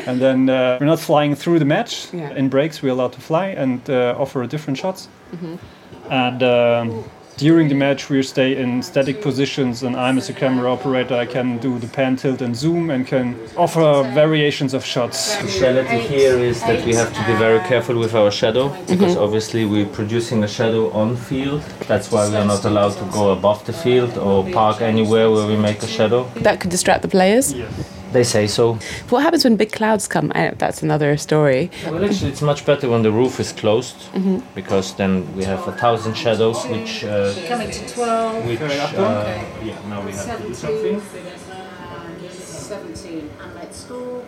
And 0.06 0.20
then 0.20 0.50
uh, 0.50 0.78
we're 0.80 0.86
not 0.86 0.98
flying 0.98 1.36
through 1.36 1.58
the 1.60 1.64
match. 1.64 2.12
Yeah. 2.12 2.34
In 2.34 2.48
breaks, 2.48 2.82
we're 2.82 2.92
allowed 2.92 3.12
to 3.12 3.20
fly 3.20 3.48
and 3.48 3.88
uh, 3.88 4.16
offer 4.18 4.44
different 4.46 4.78
shots. 4.78 5.08
Mm-hmm. 5.32 5.56
And 6.10 6.42
um, 6.42 7.04
during 7.38 7.68
the 7.68 7.74
match, 7.74 8.10
we 8.10 8.22
stay 8.22 8.60
in 8.60 8.82
static 8.82 9.22
positions. 9.22 9.82
And 9.84 9.96
I'm, 9.96 10.18
as 10.18 10.28
a 10.28 10.32
camera 10.32 10.70
operator, 10.70 11.14
I 11.14 11.24
can 11.24 11.58
do 11.58 11.78
the 11.78 11.86
pan, 11.86 12.16
tilt, 12.16 12.42
and 12.42 12.54
zoom, 12.54 12.90
and 12.90 13.06
can 13.06 13.36
offer 13.56 14.02
variations 14.12 14.74
of 14.74 14.84
shots. 14.84 15.36
The 15.36 15.48
speciality 15.48 16.00
here 16.00 16.36
is 16.36 16.60
that 16.62 16.84
we 16.84 16.94
have 16.94 17.12
to 17.14 17.20
be 17.26 17.34
very 17.38 17.60
careful 17.60 17.96
with 17.98 18.14
our 18.14 18.30
shadow 18.30 18.68
mm-hmm. 18.68 18.86
because 18.86 19.16
obviously 19.16 19.64
we're 19.64 19.86
producing 19.86 20.42
a 20.42 20.48
shadow 20.48 20.90
on 20.90 21.16
field. 21.16 21.62
That's 21.86 22.10
why 22.10 22.28
we 22.28 22.36
are 22.36 22.44
not 22.44 22.64
allowed 22.64 22.94
to 22.98 23.04
go 23.12 23.30
above 23.30 23.64
the 23.64 23.72
field 23.72 24.18
or 24.18 24.44
park 24.50 24.80
anywhere 24.80 25.30
where 25.30 25.46
we 25.46 25.56
make 25.56 25.82
a 25.82 25.86
shadow. 25.86 26.28
That 26.40 26.60
could 26.60 26.70
distract 26.70 27.02
the 27.02 27.08
players. 27.08 27.54
They 28.12 28.24
say 28.24 28.46
so. 28.46 28.74
What 29.10 29.22
happens 29.22 29.44
when 29.44 29.56
big 29.56 29.70
clouds 29.72 30.08
come 30.08 30.32
out? 30.34 30.58
That's 30.58 30.82
another 30.82 31.16
story. 31.18 31.70
Well, 31.84 32.02
actually, 32.04 32.30
it's 32.30 32.40
much 32.42 32.64
better 32.64 32.88
when 32.88 33.02
the 33.02 33.12
roof 33.12 33.38
is 33.38 33.52
closed 33.52 33.96
because 34.54 34.94
then 34.94 35.26
we 35.36 35.44
have 35.44 35.66
a 35.68 35.72
thousand 35.72 36.14
shadows, 36.16 36.64
which 36.66 37.04
uh, 37.04 37.34
Coming 37.48 37.70
to 37.70 37.88
12, 37.88 38.46
which 38.46 38.60
uh, 38.60 39.44
yeah 39.62 39.76
now 39.88 40.00
we 40.04 40.12
have 40.12 40.40
to 40.40 40.48
do 40.48 40.54
17, 40.54 41.00
something. 41.00 41.00
17. 42.30 43.30
And 43.42 43.54
let's 43.54 43.84
go. 43.84 44.22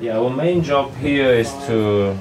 Yeah, 0.00 0.18
our 0.18 0.30
main 0.30 0.62
job 0.62 0.94
here 0.96 1.30
is 1.32 1.50
to 1.66 2.16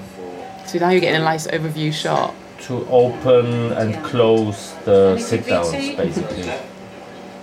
So 0.65 0.79
now 0.79 0.89
you're 0.89 0.99
getting 1.01 1.21
a 1.21 1.23
nice 1.23 1.47
overview 1.47 1.93
shot. 1.93 2.33
to 2.61 2.85
open 2.89 3.71
and 3.73 4.03
close 4.03 4.73
the 4.85 5.17
sit 5.19 5.45
downs 5.45 5.71
basically. 5.71 6.51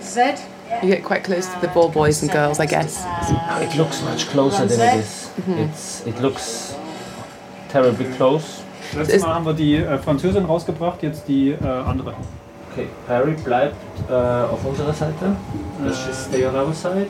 Z. 0.03 0.35
You 0.83 0.89
get 0.89 1.05
quite 1.05 1.25
close 1.25 1.47
to 1.53 1.61
the 1.61 1.69
ball 1.69 1.89
boys 1.89 2.23
and 2.23 2.31
girls, 2.31 2.59
I 2.59 2.67
guess. 2.67 3.05
It 3.63 3.77
looks 3.77 4.03
much 4.03 4.27
closer 4.29 4.67
than 4.67 4.81
it 4.81 5.01
is. 5.01 5.31
Mm-hmm. 5.37 5.59
It's 5.61 6.07
it 6.07 6.21
looks 6.21 6.77
terribly 7.69 8.07
close. 8.17 8.63
Letztes 8.95 9.23
Mal 9.23 9.35
haben 9.35 9.47
wir 9.47 9.55
die 9.55 9.77
äh, 9.77 9.99
Französin 9.99 10.45
rausgebracht, 10.45 11.03
jetzt 11.03 11.27
die 11.27 11.51
äh, 11.51 11.67
andere. 11.67 12.15
Okay, 12.73 12.89
Parry 13.07 13.33
bleibt 13.33 13.77
äh, 14.09 14.13
auf 14.13 14.65
unserer 14.65 14.93
Seite. 14.93 15.37
Äh. 15.81 15.87
Let's 15.87 16.07
just 16.07 16.27
stay 16.27 16.47
on 16.47 16.55
our 16.55 16.73
side. 16.73 17.09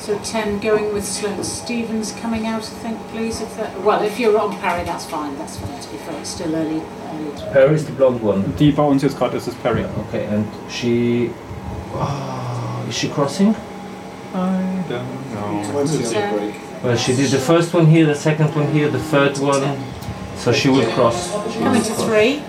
So 0.00 0.14
10 0.22 0.60
going 0.60 0.94
with 0.94 1.04
Sloane 1.04 1.42
Stevens 1.42 2.14
coming 2.22 2.46
out, 2.46 2.62
I 2.62 2.86
think, 2.86 2.96
please. 3.12 3.42
If 3.42 3.56
that, 3.56 3.70
Well, 3.84 4.04
if 4.04 4.18
you're 4.20 4.38
on 4.38 4.56
Parry, 4.58 4.84
that's 4.84 5.04
fine. 5.04 5.36
That's 5.38 5.56
fine, 5.56 5.80
to 5.80 5.88
be 5.90 5.96
fair. 5.98 6.18
It's 6.20 6.30
still 6.30 6.54
early. 6.54 6.80
early. 6.80 7.52
Parry 7.52 7.74
is 7.74 7.86
the 7.86 7.92
blonde 7.92 8.22
one. 8.22 8.44
Die 8.58 8.70
bei 8.72 8.82
uns 8.84 9.02
jetzt 9.02 9.18
gerade 9.18 9.36
ist, 9.36 9.48
ist 9.48 9.60
Parry. 9.62 9.84
Okay, 10.08 10.26
and 10.32 10.46
she. 10.68 11.30
Oh, 11.98 12.86
is 12.88 12.94
she 12.94 13.08
crossing? 13.08 13.54
I 14.34 14.84
don't 14.88 15.34
know. 15.34 15.86
10. 15.86 16.82
Well, 16.82 16.96
she 16.96 17.14
did 17.16 17.30
the 17.30 17.38
first 17.38 17.72
one 17.72 17.86
here, 17.86 18.06
the 18.06 18.14
second 18.14 18.54
one 18.54 18.70
here, 18.70 18.88
the 18.88 18.98
third 18.98 19.38
one. 19.38 19.78
So 20.36 20.52
she 20.52 20.68
will 20.68 20.90
cross. 20.92 21.30
She 21.52 21.58
will 21.58 21.66
Coming 21.66 21.82
to 21.82 21.92
cross. 21.94 22.06
3. 22.06 22.42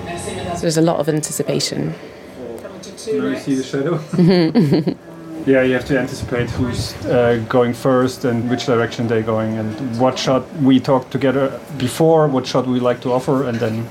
So 0.56 0.62
there's 0.62 0.77
a 0.77 0.82
lot 0.82 1.00
of 1.00 1.08
anticipation. 1.08 1.94
Coming 2.62 2.82
to 2.82 2.92
2 2.98 3.22
Now 3.22 3.27
you 3.30 3.38
see 3.38 3.56
the 3.56 3.63
shadow. 3.63 4.00
yeah, 5.48 5.62
you 5.62 5.74
have 5.74 5.86
to 5.86 5.98
anticipate 5.98 6.50
who's 6.50 6.94
uh, 7.06 7.44
going 7.48 7.74
first 7.74 8.25
and 8.25 8.50
which 8.50 8.66
direction 8.66 9.08
they're 9.08 9.24
going, 9.24 9.58
and 9.58 10.00
what 10.00 10.20
shot 10.20 10.44
we 10.58 10.80
talked 10.80 11.12
together 11.12 11.60
before, 11.77 12.27
what 12.27 12.46
shot 12.46 12.68
we 12.68 12.80
like 12.82 13.00
to 13.01 13.13
offer, 13.13 13.48
and 13.48 13.58
then 13.60 13.88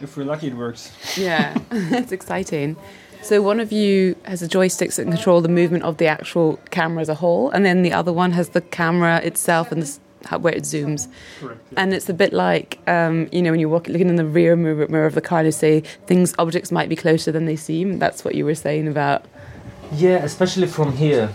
if 0.00 0.16
we're 0.16 0.24
lucky, 0.24 0.46
it 0.46 0.54
works. 0.54 0.92
Yeah, 1.16 1.58
it's 1.70 2.12
exciting. 2.12 2.76
So 3.22 3.42
one 3.42 3.60
of 3.60 3.72
you 3.72 4.16
has 4.24 4.40
the 4.40 4.46
joysticks 4.46 4.96
that 4.96 5.04
control 5.04 5.40
the 5.40 5.48
movement 5.48 5.84
of 5.84 5.98
the 5.98 6.06
actual 6.06 6.58
camera 6.70 7.02
as 7.02 7.08
a 7.08 7.14
whole, 7.14 7.50
and 7.50 7.64
then 7.64 7.82
the 7.82 7.92
other 7.92 8.12
one 8.12 8.32
has 8.32 8.50
the 8.50 8.60
camera 8.60 9.18
itself 9.18 9.70
and 9.70 9.82
this, 9.82 10.00
how, 10.24 10.38
where 10.38 10.54
it 10.54 10.62
zooms. 10.62 11.08
Correct. 11.40 11.60
And 11.76 11.92
it's 11.92 12.08
a 12.08 12.14
bit 12.14 12.32
like, 12.32 12.78
um, 12.86 13.28
you 13.30 13.42
know, 13.42 13.50
when 13.50 13.60
you're 13.60 13.68
walking, 13.68 13.92
looking 13.92 14.08
in 14.08 14.16
the 14.16 14.24
rear 14.24 14.56
mirror, 14.56 14.88
mirror 14.88 15.06
of 15.06 15.14
the 15.14 15.20
car, 15.20 15.40
and 15.40 15.46
you 15.46 15.52
say 15.52 15.80
things, 16.06 16.34
objects 16.38 16.72
might 16.72 16.88
be 16.88 16.96
closer 16.96 17.30
than 17.30 17.44
they 17.44 17.56
seem. 17.56 17.98
That's 17.98 18.24
what 18.24 18.34
you 18.34 18.44
were 18.44 18.54
saying 18.54 18.88
about. 18.88 19.26
Yeah, 19.92 20.24
especially 20.24 20.66
from 20.66 20.92
here, 20.96 21.28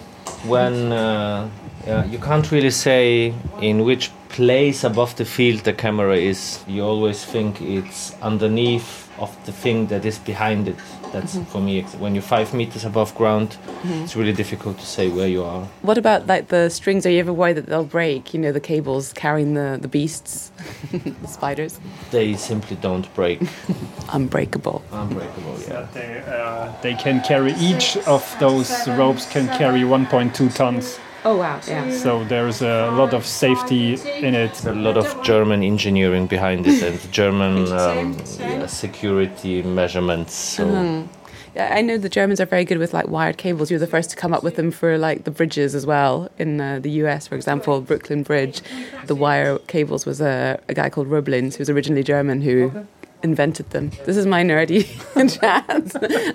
when 0.46 0.92
uh, 0.92 1.50
yeah, 1.86 2.06
you 2.06 2.18
can't 2.18 2.50
really 2.52 2.72
say 2.72 3.34
in 3.62 3.84
which 3.84 4.10
place 4.30 4.84
above 4.84 5.16
the 5.16 5.26
field 5.26 5.60
the 5.62 5.74
camera 5.74 6.18
is. 6.18 6.64
You 6.68 6.84
always 6.84 7.24
think 7.24 7.62
it's 7.62 8.16
underneath 8.22 9.10
of 9.20 9.36
the 9.46 9.52
thing 9.52 9.88
that 9.88 10.06
is 10.06 10.18
behind 10.18 10.68
it. 10.68 10.76
That's 11.14 11.38
for 11.52 11.62
me. 11.62 11.84
When 12.00 12.16
you're 12.16 12.24
five 12.24 12.54
meters 12.54 12.86
above 12.86 13.14
ground, 13.16 13.56
it's 13.84 14.16
really 14.16 14.34
difficult 14.34 14.80
to 14.80 14.86
say 14.86 15.10
where 15.10 15.28
you 15.28 15.44
are. 15.44 15.64
What 15.84 15.98
about 15.98 16.26
like 16.28 16.48
the 16.48 16.70
strings? 16.70 17.06
Are 17.06 17.12
you 17.12 17.20
ever 17.20 17.32
worried 17.32 17.58
that 17.58 17.68
they'll 17.68 17.86
break? 17.86 18.34
You 18.34 18.40
know, 18.40 18.52
the 18.52 18.60
cables 18.60 19.14
carrying 19.14 19.54
the, 19.54 19.78
the 19.80 19.88
beasts, 19.88 20.52
the 20.92 21.28
spiders, 21.28 21.80
They 22.12 22.34
simply 22.36 22.76
don't 22.78 23.08
break. 23.14 23.42
unbreakable. 24.12 24.84
Unbreakable. 24.92 25.60
Yeah. 25.62 25.68
But 25.74 25.94
they, 25.94 26.24
uh, 26.28 26.74
they 26.82 26.96
can 26.96 27.22
carry 27.22 27.54
each 27.54 27.96
of 28.08 28.36
those 28.40 28.88
ropes 28.88 29.32
can 29.32 29.48
carry 29.58 29.82
1.2 29.82 30.54
tons. 30.56 31.00
Oh 31.26 31.38
wow, 31.38 31.62
yeah. 31.68 31.90
So 31.92 32.24
there's 32.26 32.62
a 32.62 32.92
lot 32.92 33.14
of 33.14 33.26
safety 33.26 33.94
in 33.94 34.36
it. 34.36 34.66
A 34.66 34.74
lot 34.74 34.98
of 34.98 35.22
German 35.24 35.64
engineering 35.64 36.28
behind 36.28 36.68
it 36.68 36.84
and 36.84 37.12
German 37.14 37.72
um, 37.72 38.18
yeah, 38.40 38.66
security 38.68 39.62
measurements. 39.64 40.34
So 40.34 41.08
Yeah, 41.56 41.72
I 41.72 41.82
know 41.82 41.98
the 42.00 42.10
Germans 42.10 42.42
are 42.42 42.48
very 42.48 42.66
good 42.66 42.80
with 42.80 42.94
like 42.94 43.08
wired 43.08 43.38
cables. 43.38 43.70
You 43.70 43.76
were 43.76 43.86
the 43.86 43.88
first 43.88 44.10
to 44.10 44.16
come 44.16 44.34
up 44.34 44.44
with 44.44 44.56
them 44.56 44.72
for 44.72 44.98
like 44.98 45.24
the 45.24 45.32
bridges 45.32 45.76
as 45.76 45.86
well. 45.86 46.30
In 46.40 46.60
uh, 46.60 46.80
the 46.80 46.90
US, 47.04 47.28
for 47.28 47.36
example, 47.36 47.80
Brooklyn 47.80 48.24
Bridge, 48.24 48.62
the 49.06 49.16
wire 49.16 49.60
cables 49.68 50.06
was 50.06 50.20
a, 50.20 50.60
a 50.68 50.74
guy 50.74 50.90
called 50.90 51.08
Roeblings, 51.08 51.56
who 51.56 51.62
was 51.62 51.70
originally 51.70 52.04
German, 52.04 52.42
who 52.42 52.86
invented 53.24 53.70
them. 53.72 53.92
This 54.06 54.18
is 54.18 54.26
my 54.26 54.44
nerdy 54.44 54.84
chat. 55.40 55.66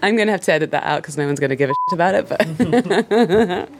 I'm 0.02 0.16
going 0.16 0.26
to 0.26 0.32
have 0.32 0.40
to 0.42 0.52
edit 0.52 0.70
that 0.72 0.84
out 0.84 1.02
because 1.02 1.16
no 1.16 1.26
one's 1.26 1.38
going 1.40 1.50
to 1.50 1.56
give 1.56 1.70
a 1.70 1.74
shit 1.74 1.92
about 1.94 2.14
it. 2.14 2.28
But 2.28 2.40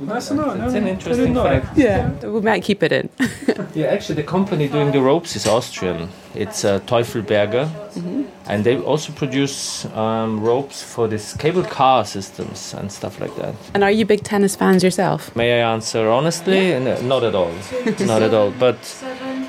Nice 0.01 0.29
to 0.29 0.35
know. 0.35 0.55
No, 0.55 0.65
it's 0.67 0.75
an 0.75 0.87
interesting 0.87 1.17
didn't 1.17 1.35
know 1.35 1.45
that. 1.45 1.65
fact. 1.65 1.79
yeah, 1.79 2.27
we 2.27 2.41
might 2.41 2.63
keep 2.63 2.83
it 2.83 2.93
in. 2.93 3.09
Yeah, 3.75 3.89
actually, 3.89 4.17
the 4.17 4.23
company 4.29 4.67
doing 4.67 4.93
the 4.93 5.01
ropes 5.01 5.37
is 5.37 5.47
Austrian. 5.47 6.09
It's 6.35 6.65
uh, 6.65 6.81
Teufelberger, 6.81 7.69
and 8.47 8.65
they 8.65 8.77
also 8.79 9.13
produce 9.13 9.85
um, 9.95 10.41
ropes 10.41 10.83
for 10.83 11.07
this 11.07 11.37
cable 11.37 11.63
car 11.63 12.05
systems 12.05 12.75
and 12.75 12.91
stuff 12.91 13.21
like 13.21 13.35
that. 13.37 13.55
And 13.75 13.85
are 13.85 13.91
you 13.91 14.05
big 14.07 14.25
tennis 14.25 14.57
fans 14.57 14.83
yourself? 14.83 15.35
May 15.37 15.61
I 15.61 15.73
answer 15.73 16.09
honestly? 16.09 16.73
N- 16.73 17.07
Not 17.07 17.23
at 17.25 17.35
all. 17.35 17.53
Not 18.01 18.23
at 18.23 18.33
all. 18.35 18.51
But 18.59 18.79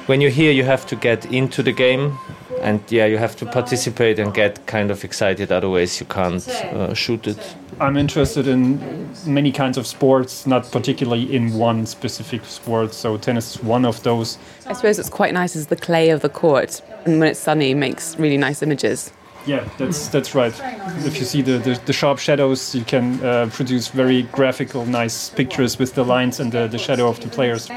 when 0.08 0.22
you're 0.22 0.32
here, 0.32 0.52
you 0.52 0.64
have 0.66 0.86
to 0.88 0.96
get 0.96 1.26
into 1.32 1.64
the 1.64 1.72
game, 1.72 2.18
and 2.62 2.82
yeah, 2.90 3.06
you 3.06 3.18
have 3.18 3.36
to 3.38 3.46
participate 3.46 4.20
and 4.20 4.34
get 4.34 4.66
kind 4.66 4.92
of 4.92 5.04
excited. 5.04 5.52
Otherwise, 5.52 6.00
you 6.00 6.06
can't 6.06 6.48
uh, 6.48 6.94
shoot 6.94 7.28
it. 7.28 7.56
I'm 7.80 7.96
interested 7.96 8.48
in 8.48 9.10
many 9.26 9.52
kinds 9.52 9.78
of 9.78 9.88
sports, 9.88 10.46
not 10.46 10.70
particularly 10.72 11.34
in 11.34 11.54
one 11.54 11.86
specific 11.86 12.44
sport. 12.46 12.94
So 12.94 13.18
tennis 13.18 13.56
is 13.56 13.64
one 13.64 13.86
of 13.86 14.04
those. 14.04 14.38
I 14.66 14.74
suppose 14.74 15.00
it's 15.00 15.10
quite 15.10 15.34
nice 15.34 15.56
as 15.56 15.68
the 15.68 15.76
clay 15.76 16.10
of 16.10 16.22
the 16.22 16.30
court, 16.30 16.82
and 17.06 17.20
when 17.20 17.30
it's 17.30 17.40
sunny, 17.40 17.74
makes 17.74 18.18
really 18.18 18.38
nice 18.38 18.62
images. 18.62 19.12
Yeah, 19.46 19.68
that's 19.78 20.10
that's 20.10 20.36
right. 20.36 20.54
If 21.06 21.18
you 21.18 21.26
see 21.26 21.42
the, 21.42 21.58
the, 21.60 21.80
the 21.86 21.94
sharp 21.94 22.20
shadows, 22.20 22.76
you 22.76 22.84
can 22.84 23.24
uh, 23.24 23.50
produce 23.52 23.88
very 23.88 24.24
graphical, 24.24 24.86
nice 24.86 25.30
pictures 25.30 25.80
with 25.80 25.96
the 25.96 26.04
lines 26.04 26.40
and 26.40 26.52
the, 26.52 26.68
the 26.68 26.78
shadow 26.78 27.08
of 27.08 27.20
the 27.22 27.30
players. 27.30 27.70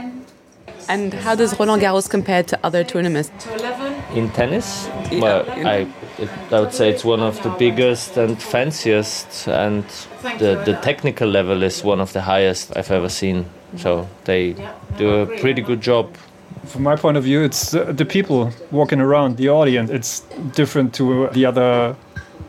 And 0.89 1.15
how 1.15 1.35
does 1.37 1.59
Roland 1.59 1.81
Garros 1.81 2.11
compare 2.11 2.43
to 2.43 2.59
other 2.65 2.83
tournaments? 2.83 3.31
To 4.12 4.19
11. 4.19 4.25
In 4.25 4.31
tennis, 4.31 4.88
Yeah, 5.11 5.21
well, 5.21 5.45
in- 5.59 5.66
I, 5.66 5.76
it, 6.19 6.28
I 6.50 6.61
would 6.61 6.73
say 6.73 6.90
it's 6.90 7.04
one 7.04 7.21
of 7.21 7.42
the 7.42 7.50
biggest 7.50 8.16
and 8.16 8.37
fanciest, 8.42 9.49
and 9.49 9.85
the, 10.38 10.62
the 10.64 10.78
technical 10.83 11.28
level 11.28 11.62
is 11.62 11.85
one 11.85 12.00
of 12.00 12.12
the 12.12 12.21
highest 12.21 12.76
I've 12.76 12.90
ever 12.90 13.09
seen. 13.09 13.45
So 13.76 14.07
they 14.25 14.54
do 14.99 15.23
a 15.23 15.26
pretty 15.40 15.62
good 15.62 15.81
job. 15.81 16.14
From 16.66 16.83
my 16.83 16.97
point 16.97 17.16
of 17.16 17.25
view, 17.25 17.42
it's 17.42 17.75
uh, 17.75 17.92
the 17.92 18.04
people 18.04 18.50
walking 18.71 19.00
around, 19.00 19.37
the 19.37 19.49
audience. 19.49 19.90
It's 19.90 20.21
different 20.54 20.95
to 20.95 21.28
the 21.33 21.47
other 21.47 21.97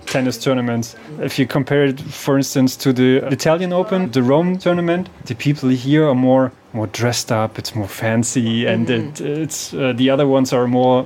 tennis 0.05 0.38
tournaments. 0.38 0.96
If 1.22 1.39
you 1.39 1.48
compare 1.48 1.86
it, 1.86 2.00
for 2.01 2.38
instance, 2.38 2.75
to 2.77 2.93
the 2.93 3.17
Italian 3.32 3.72
Open, 3.74 4.12
the 4.12 4.22
Rome 4.22 4.58
tournament, 4.58 5.08
the 5.25 5.36
people 5.36 5.70
here 5.70 6.08
are 6.08 6.15
more 6.15 6.51
more 6.74 6.88
dressed 6.88 7.32
up. 7.32 7.58
It's 7.58 7.74
more 7.75 7.88
fancy, 7.88 8.65
and 8.67 8.89
it, 8.89 9.22
it's 9.22 9.74
uh, 9.74 9.93
the 9.96 10.10
other 10.10 10.27
ones 10.27 10.51
are 10.53 10.67
more. 10.67 11.05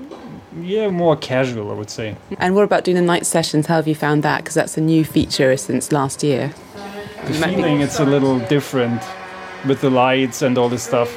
Yeah, 0.61 0.89
more 0.89 1.15
casual, 1.15 1.71
I 1.71 1.73
would 1.73 1.89
say. 1.89 2.15
And 2.39 2.55
what 2.55 2.63
about 2.63 2.83
doing 2.83 2.95
the 2.95 3.01
night 3.01 3.25
sessions? 3.25 3.67
How 3.67 3.75
have 3.75 3.87
you 3.87 3.95
found 3.95 4.23
that? 4.23 4.39
Because 4.39 4.55
that's 4.55 4.77
a 4.77 4.81
new 4.81 5.03
feature 5.03 5.57
since 5.57 5.91
last 5.91 6.23
year. 6.23 6.53
The 7.25 7.33
You 7.33 7.39
might 7.39 7.49
be- 7.49 7.55
feeling 7.55 7.81
it's 7.81 7.99
a 7.99 8.05
little 8.05 8.39
different 8.39 9.01
with 9.67 9.81
the 9.81 9.89
lights 9.89 10.41
and 10.41 10.57
all 10.57 10.69
this 10.69 10.83
stuff. 10.83 11.15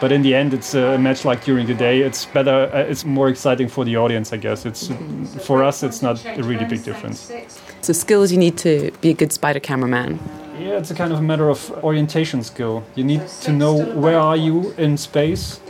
But 0.00 0.12
in 0.12 0.22
the 0.22 0.34
end, 0.34 0.54
it's 0.54 0.74
a 0.74 0.96
match 0.96 1.24
like 1.24 1.44
during 1.44 1.66
the 1.66 1.74
day. 1.74 2.02
It's 2.02 2.24
better. 2.26 2.70
Uh, 2.72 2.78
it's 2.90 3.04
more 3.04 3.28
exciting 3.28 3.68
for 3.68 3.84
the 3.84 3.96
audience, 3.96 4.32
I 4.32 4.36
guess. 4.36 4.64
It's 4.64 4.90
for 5.44 5.64
us. 5.64 5.82
It's 5.82 6.02
not 6.02 6.24
a 6.24 6.42
really 6.42 6.64
big 6.66 6.84
difference. 6.84 7.32
So 7.80 7.92
skills 7.92 8.30
you 8.30 8.38
need 8.38 8.56
to 8.58 8.92
be 9.00 9.10
a 9.10 9.14
good 9.14 9.32
spider 9.32 9.58
cameraman. 9.60 10.20
Yeah, 10.58 10.78
it's 10.78 10.90
a 10.90 10.94
kind 10.94 11.12
of 11.12 11.18
a 11.18 11.22
matter 11.22 11.48
of 11.48 11.70
orientation 11.82 12.42
skill. 12.44 12.84
You 12.94 13.04
need 13.04 13.26
to 13.42 13.52
know 13.52 13.74
where 13.96 14.18
are 14.18 14.36
you 14.36 14.72
in 14.78 14.96
space 14.96 15.60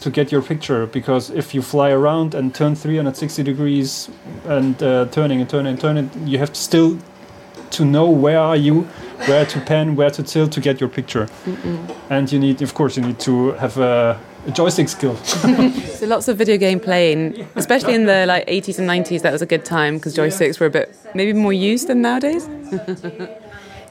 to 0.00 0.10
get 0.10 0.32
your 0.32 0.42
picture. 0.42 0.86
Because 0.86 1.30
if 1.30 1.54
you 1.54 1.62
fly 1.62 1.90
around 1.90 2.34
and 2.34 2.54
turn 2.54 2.74
360 2.74 3.42
degrees 3.42 4.10
and 4.44 4.82
uh, 4.82 5.06
turning 5.06 5.40
and 5.40 5.48
turning 5.48 5.72
and 5.72 5.80
turning, 5.80 6.10
you 6.26 6.38
have 6.38 6.54
still 6.56 6.98
to 7.70 7.84
know 7.84 8.10
where 8.10 8.38
are 8.38 8.56
you, 8.56 8.82
where 9.26 9.46
to 9.46 9.60
pan, 9.60 9.94
where 9.96 10.10
to 10.10 10.22
tilt 10.22 10.52
to 10.52 10.60
get 10.60 10.80
your 10.80 10.88
picture. 10.88 11.28
And 12.08 12.30
you 12.30 12.38
need, 12.38 12.62
of 12.62 12.74
course, 12.74 12.96
you 12.96 13.02
need 13.02 13.20
to 13.20 13.52
have 13.52 13.78
a, 13.78 14.20
a 14.46 14.50
joystick 14.50 14.88
skill. 14.88 15.16
So 16.00 16.06
lots 16.06 16.28
of 16.28 16.38
video 16.38 16.56
game 16.56 16.80
playing, 16.80 17.46
especially 17.56 17.94
in 17.94 18.06
the 18.06 18.24
like 18.26 18.46
80s 18.46 18.78
and 18.78 18.88
90s. 18.88 19.20
That 19.20 19.32
was 19.32 19.42
a 19.42 19.46
good 19.46 19.66
time 19.66 19.98
because 19.98 20.16
joysticks 20.16 20.58
were 20.58 20.64
a 20.66 20.70
bit 20.70 20.96
maybe 21.14 21.34
more 21.34 21.52
used 21.52 21.88
than 21.88 22.00
nowadays. 22.00 22.46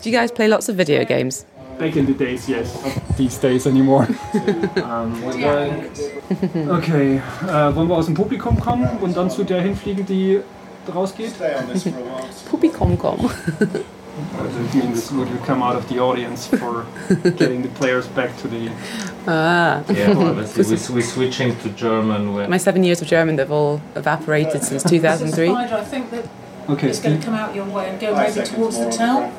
Do 0.02 0.10
you 0.10 0.12
guys 0.12 0.32
play 0.32 0.48
lots 0.48 0.70
of 0.70 0.76
video 0.76 1.06
games? 1.06 1.46
Back 1.80 1.96
in 1.96 2.06
the 2.06 2.14
days, 2.14 2.50
yes. 2.50 2.76
Not 2.84 3.18
these 3.18 3.38
days 3.38 3.66
anymore. 3.66 4.06
Um, 4.84 5.22
we're 5.24 5.40
going 5.40 5.90
Okay, 6.70 7.22
äh, 7.48 7.76
wollen 7.76 7.88
wir 7.88 7.96
aus 7.96 8.06
dem 8.08 8.16
Publikum 8.16 8.60
kommen 8.60 8.90
und 9.02 9.16
dann 9.16 9.30
zu 9.30 9.46
der 9.46 9.62
hinfliegen, 9.62 10.06
die 10.06 10.42
rausgeht? 10.94 11.34
Puppy 12.50 12.68
com 12.70 12.98
com. 12.98 13.30
Also 14.38 14.60
it 14.60 14.76
means 14.76 15.10
would 15.14 15.30
you 15.30 15.38
come 15.46 15.64
out 15.64 15.78
of 15.78 15.88
the 15.88 16.00
audience 16.02 16.48
for 16.48 16.86
getting 17.38 17.62
the 17.62 17.70
players 17.70 18.06
back 18.08 18.36
to 18.42 18.50
the... 18.50 18.70
Ah. 19.26 19.82
Yeah, 19.90 20.14
well. 20.14 20.36
We're, 20.36 20.94
we're 20.94 21.02
switching 21.02 21.56
to 21.60 21.70
German. 21.70 22.34
Where 22.34 22.50
My 22.50 22.58
seven 22.58 22.84
years 22.84 23.02
of 23.02 23.08
German, 23.08 23.38
they've 23.38 23.50
all 23.50 23.80
evaporated 23.96 24.64
since 24.64 24.84
2003. 24.84 25.48
Spider, 25.48 25.76
I 25.76 25.84
think 25.86 26.12
that 26.12 26.26
Okay, 26.68 26.90
it's 26.90 27.00
going 27.00 27.18
to 27.18 27.26
come 27.26 27.36
out 27.36 27.56
your 27.56 27.66
way 27.66 27.90
and 27.90 28.00
go 28.00 28.14
maybe 28.14 28.44
towards 28.44 28.78
the 28.78 28.92
town 28.92 29.32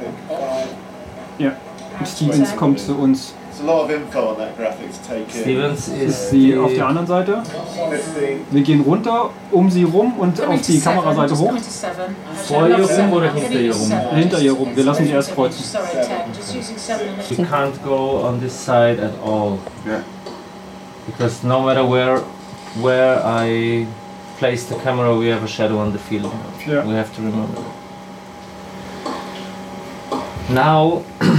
ja. 1.41 1.53
Stevens 2.07 2.57
kommt 2.57 2.81
zu 2.81 2.95
uns. 2.95 3.35
It's 3.51 3.61
a 3.61 3.65
lot 3.65 3.85
of 3.85 3.91
info 3.91 4.31
on 4.31 4.37
that 4.39 4.57
graphic 4.57 4.91
to 4.91 5.09
take 5.09 5.37
in. 5.37 5.43
Stevens 5.43 5.89
Ist 5.89 6.31
sie 6.31 6.57
auf 6.57 6.73
der 6.73 6.87
anderen 6.87 7.07
Seite? 7.07 7.43
15. 7.83 8.47
Wir 8.51 8.63
gehen 8.63 8.81
runter, 8.81 9.31
um 9.51 9.71
sie 9.71 9.83
rum 9.83 10.19
und 10.19 10.41
auf 10.41 10.61
die 10.63 10.81
Kameraseite 10.81 11.37
hoch. 11.37 11.53
Vor 12.47 12.69
ihr 12.69 12.77
rum 12.79 13.13
oder 13.13 13.33
hinter 13.33 13.61
ihr 13.61 13.75
rum? 13.75 13.93
Hinter 14.15 14.39
ihr 14.41 14.53
rum. 14.53 14.69
Wir 14.75 14.85
lassen 14.85 15.05
sie 15.05 15.13
erst 15.13 15.35
kreuzen. 15.35 15.65
Sorry, 15.65 15.85
ten. 15.93 16.33
Just 16.35 16.55
using 16.55 16.79
seven 16.79 17.09
and 17.09 17.31
you 17.31 17.45
can't 17.45 17.83
go 17.85 18.23
on 18.25 18.41
this 18.41 18.55
side 18.55 18.99
at 19.01 19.13
all. 19.23 19.59
Yeah. 19.85 20.03
Because 21.07 21.45
no 21.45 21.63
matter 21.63 21.85
where 21.85 22.23
where 22.81 23.21
I 23.25 23.87
place 24.39 24.65
the 24.65 24.77
camera, 24.77 25.15
we 25.15 25.29
have 25.29 25.43
a 25.43 25.49
shadow 25.49 25.79
on 25.79 25.93
the 25.93 25.99
field. 25.99 26.33
We 26.67 26.95
have 26.95 27.15
to 27.17 27.23
remember. 27.23 27.63
Now, 30.49 31.03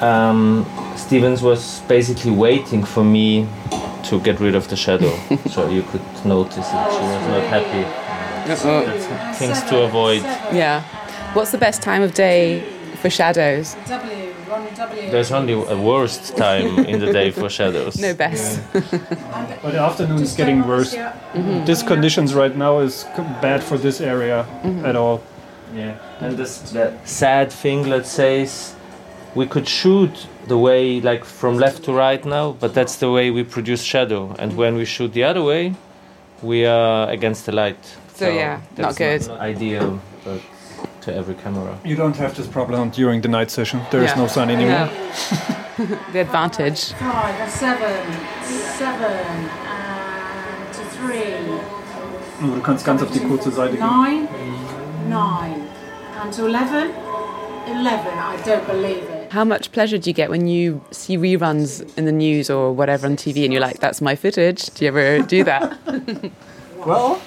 um, 0.00 0.66
Stevens 0.96 1.42
was 1.42 1.80
basically 1.88 2.30
waiting 2.30 2.84
for 2.84 3.04
me 3.04 3.46
to 4.04 4.20
get 4.20 4.40
rid 4.40 4.54
of 4.54 4.68
the 4.68 4.76
shadow, 4.76 5.10
so 5.50 5.68
you 5.68 5.82
could 5.82 6.02
notice 6.24 6.68
that 6.68 6.90
she 6.90 7.00
was 7.00 7.26
not 7.28 7.44
happy. 7.44 7.82
That's 8.48 9.38
things 9.38 9.62
to 9.64 9.82
avoid. 9.82 10.22
Yeah. 10.52 10.82
What's 11.34 11.50
the 11.50 11.58
best 11.58 11.82
time 11.82 12.02
of 12.02 12.14
day 12.14 12.62
for 13.02 13.10
shadows? 13.10 13.76
W, 13.86 14.32
W. 14.76 15.10
There's 15.10 15.30
only 15.30 15.52
a 15.52 15.76
worst 15.76 16.36
time 16.36 16.78
in 16.86 17.00
the 17.00 17.12
day 17.12 17.30
for 17.30 17.50
shadows. 17.50 18.00
No 18.00 18.14
best. 18.14 18.60
But 19.62 19.72
the 19.72 19.80
afternoon 19.80 20.22
is 20.22 20.34
getting 20.34 20.66
worse. 20.66 20.94
Yeah. 20.94 21.12
This 21.66 21.82
conditions 21.82 22.32
right 22.34 22.56
now 22.56 22.78
is 22.78 23.04
bad 23.42 23.62
for 23.62 23.76
this 23.76 24.00
area 24.00 24.46
at 24.84 24.96
all. 24.96 25.20
Yeah, 25.74 25.98
and 26.20 26.36
this 26.38 26.60
the 26.72 26.92
sad 27.04 27.52
thing, 27.52 27.88
let's 27.88 28.10
say, 28.10 28.42
is 28.42 28.74
we 29.34 29.46
could 29.46 29.68
shoot 29.68 30.26
the 30.46 30.56
way 30.56 31.00
like 31.00 31.24
from 31.24 31.58
left 31.58 31.84
to 31.84 31.92
right 31.92 32.24
now, 32.24 32.52
but 32.60 32.72
that's 32.74 32.96
the 32.96 33.10
way 33.10 33.30
we 33.30 33.44
produce 33.44 33.82
shadow. 33.82 34.34
And 34.38 34.56
when 34.56 34.76
we 34.76 34.84
shoot 34.84 35.12
the 35.12 35.24
other 35.24 35.42
way, 35.42 35.74
we 36.42 36.66
are 36.66 37.08
against 37.10 37.46
the 37.46 37.52
light. 37.52 37.96
So, 38.14 38.28
yeah, 38.28 38.60
not 38.76 38.96
good. 38.96 39.26
Not 39.28 39.40
ideal, 39.40 40.00
but 40.24 40.40
to 41.02 41.14
every 41.14 41.34
camera. 41.34 41.78
You 41.84 41.96
don't 41.96 42.16
have 42.16 42.34
this 42.34 42.46
problem 42.46 42.90
during 42.90 43.20
the 43.22 43.28
night 43.28 43.50
session. 43.50 43.80
There 43.90 44.02
is 44.02 44.10
Yeah. 44.10 44.22
no 44.22 44.26
sun 44.28 44.50
anymore. 44.50 44.88
Yeah. 44.90 45.54
the 46.12 46.20
advantage. 46.20 46.92
Five, 46.94 47.40
a 47.40 47.48
seven, 47.48 48.02
seven, 48.78 49.48
and 49.68 50.74
to 50.74 50.82
three, 50.96 51.34
Nur 52.40 52.56
Du 52.56 52.62
kannst 52.62 52.84
ganz 52.84 53.02
auf 53.02 53.10
die 53.12 53.20
kurze 53.20 53.50
Seite 53.52 53.76
gehen. 53.76 53.80
nine, 53.86 54.28
nine, 55.08 55.68
and 56.20 56.32
to 56.32 56.46
eleven, 56.46 56.90
eleven. 57.68 58.12
I 58.18 58.36
don't 58.44 58.66
believe 58.66 59.04
it. 59.04 59.17
How 59.30 59.44
much 59.44 59.72
pleasure 59.72 59.98
do 59.98 60.08
you 60.08 60.14
get 60.14 60.30
when 60.30 60.46
you 60.46 60.82
see 60.90 61.16
reruns 61.18 61.96
in 61.98 62.06
the 62.06 62.12
news 62.12 62.48
or 62.50 62.72
whatever 62.72 63.06
on 63.06 63.16
TV 63.16 63.44
and 63.44 63.52
you're 63.52 63.60
like, 63.62 63.78
that's 63.78 64.00
my 64.00 64.14
footage? 64.16 64.66
Do 64.70 64.84
you 64.84 64.88
ever 64.88 65.20
do 65.22 65.44
that? 65.44 65.78
Well, 66.86 67.20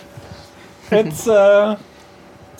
it's 0.91 1.27
uh, 1.27 1.77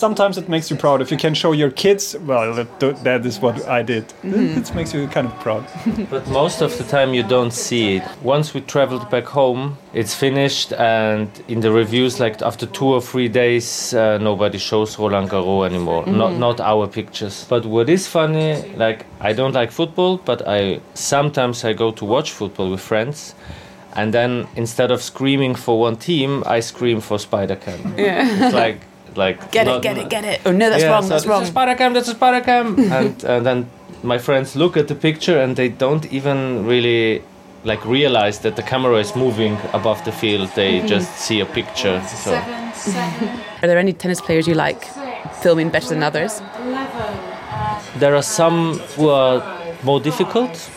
sometimes 0.02 0.38
it 0.38 0.50
makes 0.50 0.70
you 0.72 0.76
proud 0.76 1.00
if 1.02 1.12
you 1.12 1.18
can 1.26 1.34
show 1.34 1.52
your 1.52 1.72
kids. 1.84 2.16
Well, 2.30 2.54
that, 2.56 3.04
that 3.04 3.26
is 3.26 3.40
what 3.40 3.56
I 3.68 3.84
did. 3.84 4.06
Mm-hmm. 4.24 4.60
It 4.60 4.76
makes 4.76 4.94
you 4.94 5.08
kind 5.08 5.28
of 5.28 5.34
proud. 5.46 5.64
But 6.10 6.28
most 6.28 6.62
of 6.62 6.72
the 6.78 6.84
time 6.96 7.10
you 7.18 7.24
don't 7.36 7.54
see 7.54 7.84
it. 7.98 8.04
Once 8.24 8.54
we 8.56 8.62
traveled 8.62 9.06
back 9.10 9.26
home, 9.26 9.78
it's 9.94 10.16
finished, 10.16 10.74
and 10.74 11.28
in 11.48 11.60
the 11.62 11.72
reviews, 11.72 12.20
like 12.20 12.42
after 12.42 12.66
two 12.78 12.90
or 12.98 13.02
three 13.02 13.30
days, 13.30 13.94
uh, 13.94 14.18
nobody 14.30 14.58
shows 14.58 15.00
Roland 15.00 15.30
Garros 15.30 15.66
anymore. 15.72 16.04
Not 16.22 16.34
not 16.46 16.60
our 16.60 16.88
pictures. 16.88 17.46
But 17.50 17.66
what 17.66 17.88
is 17.90 18.08
funny, 18.08 18.50
like 18.86 19.00
I 19.30 19.34
don't 19.34 19.54
like 19.54 19.72
football, 19.72 20.18
but 20.30 20.40
I 20.58 20.80
sometimes 20.94 21.64
I 21.70 21.74
go 21.74 21.92
to 21.92 22.06
watch 22.06 22.30
football 22.32 22.72
with 22.72 22.82
friends. 22.82 23.36
And 23.94 24.14
then 24.14 24.48
instead 24.56 24.92
of 24.92 25.02
screaming 25.02 25.56
for 25.58 25.76
one 25.88 25.98
team, 25.98 26.44
I 26.56 26.62
scream 26.62 27.02
for 27.02 27.20
Spider 27.20 27.58
Cam. 27.58 27.80
Yeah. 27.98 28.46
It's 28.46 28.56
like 28.56 28.78
like 29.16 29.52
Get 29.52 29.66
not- 29.68 29.78
it, 29.78 29.82
get 29.84 29.98
it, 29.98 30.10
get 30.10 30.24
it. 30.26 30.42
Oh 30.46 30.52
no, 30.52 30.70
that's 30.70 30.84
yeah, 30.84 30.90
wrong, 30.92 31.04
so 31.04 31.10
that's 31.10 31.24
this 31.24 31.30
wrong. 31.30 31.42
is 31.44 31.50
Spider 31.50 31.76
Cam, 31.76 31.94
that's 31.94 32.08
a 32.14 32.14
Spider 32.16 32.44
Cam. 32.46 32.78
and, 32.92 33.24
and 33.24 33.46
then 33.46 33.70
my 34.04 34.18
friends 34.18 34.56
look 34.56 34.78
at 34.78 34.88
the 34.88 34.96
picture 34.96 35.40
and 35.40 35.56
they 35.56 35.70
don't 35.70 36.06
even 36.12 36.66
really 36.66 37.22
like 37.64 37.86
realize 37.86 38.40
that 38.40 38.56
the 38.56 38.64
camera 38.64 38.98
is 39.00 39.16
moving 39.16 39.56
above 39.74 40.04
the 40.06 40.12
field. 40.12 40.50
They 40.56 40.80
Mm-hmm. 40.80 40.88
just 40.88 41.10
see 41.18 41.40
a 41.42 41.46
picture. 41.46 42.02
So 42.08 42.32
Seven, 42.32 42.74
seven, 42.74 43.30
Are 43.62 43.68
there 43.68 43.78
any 43.78 43.94
tennis 43.94 44.20
players 44.22 44.48
you 44.48 44.56
like 44.56 44.84
six, 44.86 45.40
filming 45.44 45.70
better 45.70 45.90
than 45.90 46.02
others? 46.02 46.42
There 48.00 48.16
are 48.16 48.24
some 48.24 48.80
who 48.96 49.10
are 49.10 49.44
more 49.84 50.00
difficult 50.00 50.70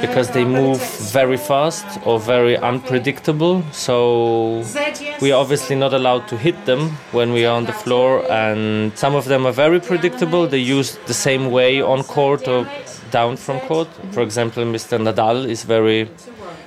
because 0.00 0.30
they 0.30 0.44
move 0.44 0.80
very 1.12 1.36
fast 1.36 1.86
or 2.04 2.20
very 2.20 2.56
unpredictable. 2.56 3.62
So 3.72 4.62
Z, 4.62 4.78
yes. 5.00 5.09
We 5.20 5.32
are 5.32 5.40
obviously 5.40 5.76
not 5.76 5.92
allowed 5.92 6.26
to 6.28 6.36
hit 6.36 6.64
them 6.64 6.90
when 7.12 7.32
we 7.32 7.44
are 7.44 7.56
on 7.56 7.66
the 7.66 7.72
floor, 7.72 8.24
and 8.30 8.96
some 8.96 9.14
of 9.14 9.26
them 9.26 9.46
are 9.46 9.52
very 9.52 9.80
predictable. 9.80 10.46
They 10.46 10.58
use 10.58 10.98
the 11.06 11.14
same 11.14 11.50
way 11.50 11.82
on 11.82 12.02
court 12.04 12.48
or 12.48 12.66
down 13.10 13.36
from 13.36 13.60
court. 13.60 13.88
For 14.12 14.22
example, 14.22 14.64
Mr. 14.64 14.98
Nadal 14.98 15.46
is 15.48 15.64
very, 15.64 16.08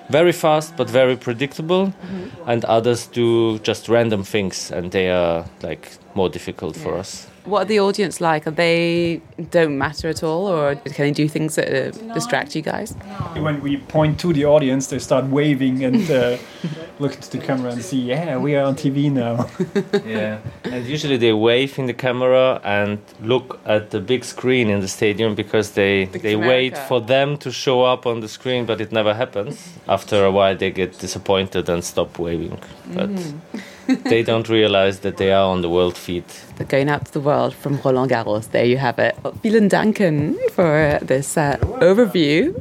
very 0.10 0.32
fast 0.32 0.78
but 0.78 0.90
very 0.90 1.16
predictable, 1.16 1.94
and 2.46 2.64
others 2.66 3.08
do 3.08 3.60
just 3.60 3.90
random 3.90 4.24
things, 4.24 4.72
and 4.72 4.92
they 4.92 5.10
are 5.10 5.46
like 5.64 5.90
more 6.16 6.30
difficult 6.30 6.76
for 6.76 6.96
us. 6.96 7.28
What 7.46 7.64
are 7.64 7.66
the 7.66 7.80
audience 7.82 8.22
like? 8.22 8.48
Are 8.48 8.52
they 8.52 9.22
don't 9.52 9.78
matter 9.78 10.08
at 10.08 10.24
all, 10.24 10.48
or 10.48 10.76
can 10.76 11.06
they 11.06 11.12
do 11.12 11.28
things 11.28 11.56
that 11.56 11.68
uh, 11.68 12.14
distract 12.14 12.56
you 12.56 12.62
guys? 12.62 12.94
When 13.36 13.60
we 13.62 13.78
point 13.78 14.18
to 14.22 14.32
the 14.32 14.46
audience, 14.46 14.88
they 14.88 15.00
start 15.00 15.26
waving 15.26 15.84
and 15.84 16.10
uh, 16.10 16.38
look 17.04 17.14
at 17.14 17.22
the 17.36 17.38
camera 17.38 17.72
and 17.72 17.82
see, 17.90 18.02
yeah, 18.12 18.38
we 18.46 18.56
are 18.58 18.66
on 18.70 18.76
TV 18.76 19.12
now. 19.24 19.36
yeah 20.18 20.40
and 20.74 20.86
usually 20.86 21.18
they 21.18 21.34
wave 21.34 21.78
in 21.80 21.86
the 21.86 21.94
camera 21.94 22.60
and 22.64 22.98
look 23.22 23.60
at 23.66 23.92
the 23.92 24.00
big 24.00 24.24
screen 24.24 24.70
in 24.70 24.80
the 24.82 24.88
stadium 24.88 25.36
because 25.36 25.72
they 25.72 26.06
they 26.06 26.36
wait 26.36 26.74
America. 26.74 26.88
for 26.88 27.00
them 27.02 27.38
to 27.38 27.52
show 27.52 27.84
up 27.84 28.06
on 28.06 28.22
the 28.22 28.28
screen 28.28 28.66
but 28.66 28.82
it 28.82 28.92
never 28.92 29.14
happens 29.14 29.56
after 29.88 30.26
a 30.26 30.32
while 30.32 30.56
they 30.56 30.72
get 30.72 30.98
disappointed 31.00 31.70
and 31.70 31.84
stop 31.84 32.20
waving 32.20 32.58
but 32.98 33.10
they 34.06 34.24
don't 34.24 34.48
realize 34.50 35.00
that 35.00 35.16
they 35.18 35.32
are 35.32 35.48
on 35.54 35.62
the 35.62 35.70
world 35.70 35.96
feed 35.98 36.26
But 36.58 36.70
going 36.70 36.90
out 36.90 37.06
to 37.06 37.12
the 37.12 37.20
world 37.20 37.54
from 37.54 37.80
Roland 37.84 38.12
Garros, 38.12 38.46
there 38.52 38.66
you 38.66 38.78
have 38.78 39.00
it. 39.00 39.16
Well, 39.24 39.34
vielen 39.44 39.70
Danken 39.70 40.36
for 40.56 41.00
this 41.02 41.36
uh, 41.38 41.58
overview. 41.82 42.54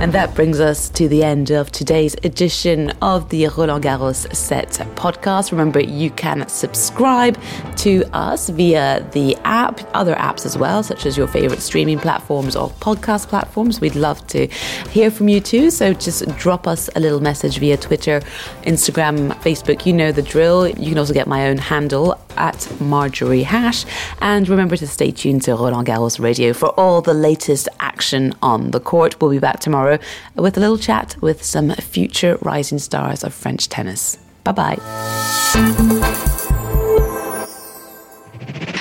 And 0.00 0.14
that 0.14 0.34
brings 0.34 0.60
us 0.60 0.88
to 0.90 1.08
the 1.08 1.22
end 1.22 1.50
of 1.50 1.70
today's 1.70 2.16
edition 2.24 2.88
of 3.02 3.28
the 3.28 3.46
Roland 3.48 3.84
Garros 3.84 4.34
Set 4.34 4.70
podcast. 4.96 5.52
Remember, 5.52 5.78
you 5.78 6.10
can 6.10 6.48
subscribe 6.48 7.38
to 7.76 8.04
us 8.14 8.48
via 8.48 9.06
the 9.12 9.36
app, 9.44 9.82
other 9.92 10.14
apps 10.14 10.46
as 10.46 10.56
well, 10.56 10.82
such 10.82 11.04
as 11.04 11.18
your 11.18 11.28
favorite 11.28 11.60
streaming 11.60 11.98
platforms 11.98 12.56
or 12.56 12.70
podcast 12.70 13.28
platforms. 13.28 13.82
We'd 13.82 13.94
love 13.94 14.26
to 14.28 14.46
hear 14.88 15.10
from 15.10 15.28
you 15.28 15.38
too. 15.38 15.70
So 15.70 15.92
just 15.92 16.26
drop 16.38 16.66
us 16.66 16.88
a 16.96 17.00
little 17.00 17.20
message 17.20 17.58
via 17.58 17.76
Twitter, 17.76 18.20
Instagram, 18.62 19.34
Facebook. 19.42 19.84
You 19.84 19.92
know 19.92 20.12
the 20.12 20.22
drill. 20.22 20.66
You 20.66 20.88
can 20.88 20.96
also 20.96 21.12
get 21.12 21.26
my 21.26 21.46
own 21.46 21.58
handle 21.58 22.18
at 22.36 22.80
Marjorie 22.80 23.42
Hash. 23.42 23.84
And 24.20 24.48
remember 24.48 24.76
to 24.76 24.86
stay 24.86 25.10
tuned 25.10 25.42
to 25.42 25.52
Roland 25.52 25.86
Garros 25.86 26.18
Radio 26.20 26.52
for 26.52 26.68
all 26.78 27.02
the 27.02 27.14
latest 27.14 27.68
action 27.80 28.34
on 28.42 28.70
the 28.70 28.80
court. 28.80 29.20
We'll 29.20 29.30
be 29.30 29.38
back 29.38 29.60
tomorrow 29.60 29.98
with 30.34 30.56
a 30.56 30.60
little 30.60 30.78
chat 30.78 31.16
with 31.20 31.42
some 31.42 31.70
future 31.74 32.38
rising 32.42 32.78
stars 32.78 33.24
of 33.24 33.34
French 33.34 33.68
tennis. 33.68 34.18
Bye 34.44 34.52
bye. 34.52 34.76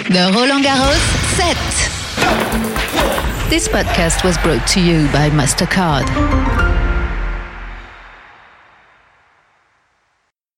The 0.09 0.31
Roland 0.33 0.65
Garros 0.65 0.99
set. 1.37 1.57
This 3.49 3.67
podcast 3.67 4.23
was 4.23 4.37
brought 4.39 4.67
to 4.69 4.81
you 4.81 5.07
by 5.11 5.29
MasterCard. 5.29 6.58